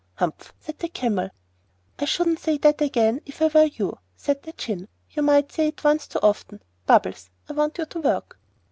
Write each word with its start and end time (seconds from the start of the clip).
'Humph!' 0.15 0.51
said 0.59 0.79
the 0.79 0.89
Camel. 0.89 1.29
'I 1.99 2.05
shouldn't 2.05 2.39
say 2.39 2.57
that 2.57 2.81
again 2.81 3.21
if 3.27 3.39
I 3.39 3.49
were 3.53 3.65
you,' 3.65 3.99
said 4.17 4.41
the 4.41 4.51
Djinn; 4.51 4.87
you 5.11 5.21
might 5.21 5.51
say 5.51 5.67
it 5.67 5.83
once 5.83 6.07
too 6.07 6.17
often. 6.23 6.59
Bubbles, 6.87 7.29
I 7.47 7.53
want 7.53 7.77
you 7.77 7.85
to 7.85 8.01
work. 8.01 8.39